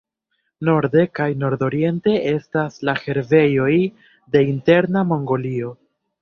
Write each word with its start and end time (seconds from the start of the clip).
Norde 0.69 1.01
kaj 1.19 1.27
nordoriente 1.41 2.15
estas 2.31 2.79
la 2.89 2.95
herbejoj 3.03 3.69
de 4.37 4.43
Interna 4.55 5.05
Mongolio. 5.13 5.77